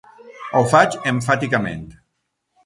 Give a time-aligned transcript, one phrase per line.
[0.59, 1.85] Ho faig emfàticament.